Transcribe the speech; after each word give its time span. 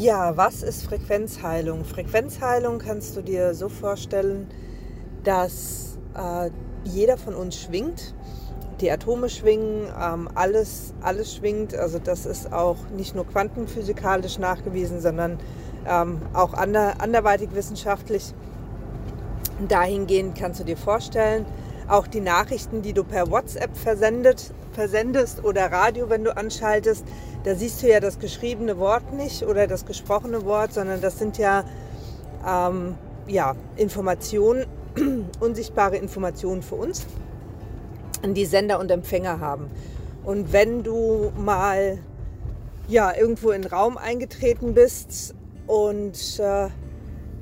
Ja, 0.00 0.34
was 0.34 0.62
ist 0.62 0.84
Frequenzheilung? 0.84 1.84
Frequenzheilung 1.84 2.78
kannst 2.78 3.18
du 3.18 3.20
dir 3.20 3.52
so 3.52 3.68
vorstellen, 3.68 4.48
dass 5.24 5.98
äh, 6.16 6.48
jeder 6.84 7.18
von 7.18 7.34
uns 7.34 7.60
schwingt. 7.60 8.14
Die 8.80 8.90
Atome 8.90 9.28
schwingen, 9.28 9.92
ähm, 10.02 10.30
alles, 10.34 10.94
alles 11.02 11.36
schwingt. 11.36 11.74
Also 11.74 11.98
das 11.98 12.24
ist 12.24 12.50
auch 12.50 12.78
nicht 12.96 13.14
nur 13.14 13.26
quantenphysikalisch 13.26 14.38
nachgewiesen, 14.38 15.02
sondern 15.02 15.38
ähm, 15.86 16.22
auch 16.32 16.54
ander, 16.54 16.94
anderweitig 17.02 17.50
wissenschaftlich. 17.52 18.32
Dahingehend 19.68 20.34
kannst 20.34 20.60
du 20.60 20.64
dir 20.64 20.78
vorstellen, 20.78 21.44
auch 21.90 22.06
die 22.06 22.20
Nachrichten, 22.20 22.82
die 22.82 22.92
du 22.92 23.04
per 23.04 23.30
WhatsApp 23.30 23.76
versendet, 23.76 24.52
versendest 24.72 25.44
oder 25.44 25.72
Radio, 25.72 26.08
wenn 26.08 26.24
du 26.24 26.36
anschaltest, 26.36 27.04
da 27.44 27.54
siehst 27.54 27.82
du 27.82 27.88
ja 27.88 28.00
das 28.00 28.18
geschriebene 28.18 28.78
Wort 28.78 29.12
nicht 29.12 29.42
oder 29.42 29.66
das 29.66 29.84
gesprochene 29.84 30.44
Wort, 30.44 30.72
sondern 30.72 31.00
das 31.00 31.18
sind 31.18 31.38
ja, 31.38 31.64
ähm, 32.46 32.94
ja 33.26 33.56
Informationen, 33.76 34.66
unsichtbare 35.40 35.96
Informationen 35.96 36.62
für 36.62 36.76
uns, 36.76 37.06
die 38.24 38.44
Sender 38.44 38.78
und 38.78 38.90
Empfänger 38.90 39.40
haben. 39.40 39.70
Und 40.22 40.52
wenn 40.52 40.82
du 40.82 41.32
mal 41.36 41.98
ja, 42.90 43.14
irgendwo 43.16 43.50
in 43.50 43.62
den 43.62 43.70
Raum 43.70 43.96
eingetreten 43.96 44.74
bist 44.74 45.34
und 45.66 46.38
äh, 46.40 46.68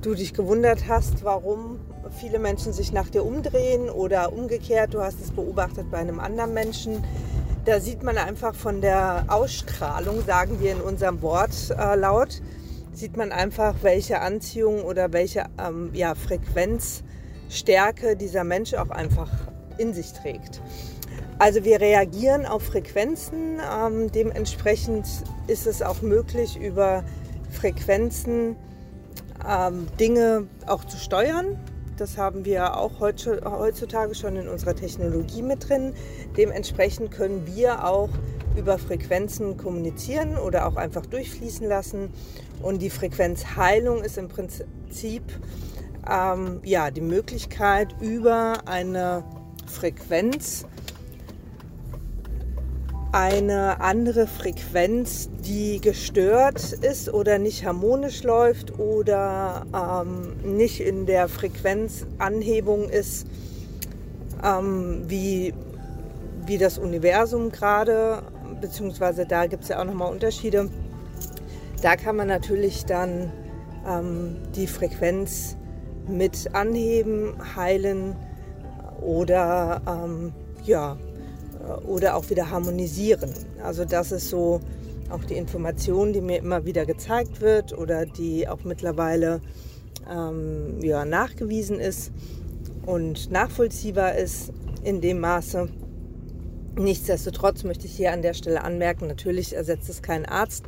du 0.00 0.14
dich 0.14 0.34
gewundert 0.34 0.88
hast, 0.88 1.24
warum 1.24 1.80
viele 2.12 2.38
Menschen 2.38 2.72
sich 2.72 2.92
nach 2.92 3.08
dir 3.08 3.24
umdrehen 3.24 3.90
oder 3.90 4.32
umgekehrt, 4.32 4.94
du 4.94 5.00
hast 5.00 5.20
es 5.20 5.30
beobachtet 5.30 5.90
bei 5.90 5.98
einem 5.98 6.20
anderen 6.20 6.54
Menschen, 6.54 7.04
da 7.64 7.80
sieht 7.80 8.02
man 8.02 8.18
einfach 8.18 8.54
von 8.54 8.80
der 8.80 9.24
Ausstrahlung, 9.28 10.24
sagen 10.24 10.60
wir 10.60 10.72
in 10.72 10.80
unserem 10.80 11.22
Wort 11.22 11.70
äh, 11.70 11.94
laut, 11.94 12.42
sieht 12.92 13.16
man 13.16 13.32
einfach, 13.32 13.76
welche 13.82 14.20
Anziehung 14.20 14.82
oder 14.82 15.12
welche 15.12 15.46
ähm, 15.58 15.90
ja, 15.94 16.14
Frequenzstärke 16.14 18.16
dieser 18.16 18.44
Mensch 18.44 18.74
auch 18.74 18.90
einfach 18.90 19.30
in 19.78 19.94
sich 19.94 20.12
trägt. 20.12 20.60
Also 21.38 21.64
wir 21.64 21.80
reagieren 21.80 22.46
auf 22.46 22.64
Frequenzen, 22.64 23.60
ähm, 23.60 24.12
dementsprechend 24.12 25.06
ist 25.46 25.66
es 25.66 25.82
auch 25.82 26.02
möglich, 26.02 26.56
über 26.56 27.04
Frequenzen 27.50 28.56
ähm, 29.48 29.86
Dinge 29.98 30.46
auch 30.66 30.84
zu 30.84 30.96
steuern. 30.96 31.58
Das 31.96 32.16
haben 32.16 32.44
wir 32.44 32.76
auch 32.76 33.00
heutzutage 33.00 34.14
schon 34.14 34.36
in 34.36 34.48
unserer 34.48 34.74
Technologie 34.74 35.42
mit 35.42 35.68
drin. 35.68 35.94
Dementsprechend 36.36 37.10
können 37.10 37.46
wir 37.46 37.84
auch 37.86 38.08
über 38.56 38.78
Frequenzen 38.78 39.56
kommunizieren 39.56 40.36
oder 40.36 40.66
auch 40.66 40.76
einfach 40.76 41.06
durchfließen 41.06 41.66
lassen. 41.68 42.10
Und 42.62 42.80
die 42.80 42.90
Frequenzheilung 42.90 44.02
ist 44.02 44.18
im 44.18 44.28
Prinzip 44.28 45.22
ähm, 46.10 46.60
ja, 46.64 46.90
die 46.90 47.00
Möglichkeit, 47.00 47.94
über 48.00 48.66
eine 48.66 49.24
Frequenz 49.66 50.66
eine 53.12 53.82
andere 53.82 54.26
Frequenz, 54.26 55.28
die 55.44 55.80
gestört 55.80 56.72
ist 56.72 57.12
oder 57.12 57.38
nicht 57.38 57.64
harmonisch 57.64 58.22
läuft 58.22 58.78
oder 58.78 59.66
ähm, 59.74 60.56
nicht 60.56 60.80
in 60.80 61.04
der 61.04 61.28
Frequenzanhebung 61.28 62.88
ist, 62.88 63.26
ähm, 64.42 65.04
wie, 65.08 65.52
wie 66.46 66.56
das 66.56 66.78
Universum 66.78 67.52
gerade, 67.52 68.22
beziehungsweise 68.62 69.26
da 69.26 69.46
gibt 69.46 69.64
es 69.64 69.68
ja 69.68 69.80
auch 69.80 69.84
nochmal 69.84 70.10
Unterschiede. 70.10 70.70
Da 71.82 71.96
kann 71.96 72.16
man 72.16 72.28
natürlich 72.28 72.86
dann 72.86 73.30
ähm, 73.86 74.38
die 74.56 74.66
Frequenz 74.66 75.58
mit 76.08 76.54
anheben, 76.54 77.34
heilen 77.56 78.16
oder 79.02 79.82
ähm, 79.86 80.32
ja, 80.64 80.96
oder 81.86 82.16
auch 82.16 82.28
wieder 82.30 82.50
harmonisieren. 82.50 83.32
Also 83.62 83.84
das 83.84 84.12
ist 84.12 84.28
so 84.28 84.60
auch 85.10 85.24
die 85.24 85.34
Information, 85.34 86.12
die 86.12 86.20
mir 86.20 86.38
immer 86.38 86.64
wieder 86.64 86.86
gezeigt 86.86 87.40
wird 87.40 87.76
oder 87.76 88.06
die 88.06 88.48
auch 88.48 88.64
mittlerweile 88.64 89.40
ähm, 90.10 90.80
ja, 90.80 91.04
nachgewiesen 91.04 91.78
ist 91.78 92.12
und 92.86 93.30
nachvollziehbar 93.30 94.16
ist 94.16 94.52
in 94.82 95.00
dem 95.00 95.20
Maße. 95.20 95.68
Nichtsdestotrotz 96.76 97.64
möchte 97.64 97.86
ich 97.86 97.92
hier 97.92 98.12
an 98.12 98.22
der 98.22 98.34
Stelle 98.34 98.64
anmerken, 98.64 99.06
natürlich 99.06 99.54
ersetzt 99.54 99.90
es 99.90 100.00
keinen 100.00 100.24
Arzt, 100.24 100.64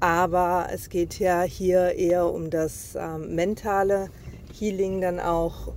aber 0.00 0.68
es 0.72 0.88
geht 0.88 1.18
ja 1.18 1.42
hier 1.42 1.94
eher 1.96 2.32
um 2.32 2.50
das 2.50 2.96
ähm, 2.98 3.34
mentale 3.34 4.08
Healing 4.58 5.00
dann 5.00 5.20
auch. 5.20 5.72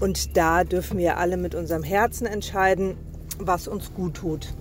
Und 0.00 0.36
da 0.36 0.64
dürfen 0.64 0.98
wir 0.98 1.16
alle 1.16 1.36
mit 1.36 1.54
unserem 1.54 1.82
Herzen 1.82 2.26
entscheiden, 2.26 2.96
was 3.38 3.68
uns 3.68 3.94
gut 3.94 4.14
tut. 4.14 4.52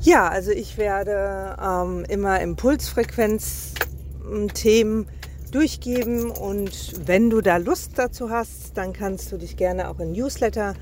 Ja, 0.00 0.28
also 0.28 0.52
ich 0.52 0.78
werde 0.78 1.56
ähm, 1.62 2.06
immer 2.08 2.40
Impulsfrequenz-Themen 2.40 5.06
durchgeben 5.50 6.30
und 6.30 7.06
wenn 7.06 7.28
du 7.30 7.40
da 7.40 7.56
Lust 7.56 7.92
dazu 7.96 8.30
hast, 8.30 8.76
dann 8.76 8.92
kannst 8.92 9.32
du 9.32 9.38
dich 9.38 9.56
gerne 9.56 9.88
auch 9.88 9.98
in 10.00 10.12
Newsletter 10.12 10.74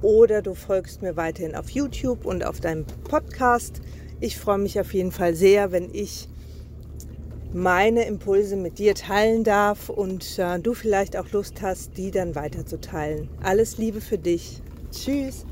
oder 0.02 0.42
du 0.42 0.54
folgst 0.54 1.02
mir 1.02 1.16
weiterhin 1.16 1.56
auf 1.56 1.70
YouTube 1.70 2.26
und 2.26 2.46
auf 2.46 2.60
deinem 2.60 2.86
Podcast. 3.04 3.82
Ich 4.22 4.38
freue 4.38 4.60
mich 4.60 4.80
auf 4.80 4.94
jeden 4.94 5.12
Fall 5.12 5.34
sehr, 5.34 5.72
wenn 5.72 5.90
ich 5.94 6.28
meine 7.54 8.06
Impulse 8.06 8.56
mit 8.56 8.78
dir 8.78 8.94
teilen 8.94 9.44
darf 9.44 9.90
und 9.90 10.38
äh, 10.38 10.60
du 10.60 10.76
vielleicht 10.76 11.18
auch 11.18 11.30
Lust 11.32 11.64
hast, 11.64 11.98
die 11.98 12.12
dann 12.12 12.36
weiterzuteilen. 12.36 13.28
Alles 13.42 13.80
Liebe 13.80 14.00
für 14.00 14.20
dich. 14.20 14.62
Tschüss. 14.92 15.46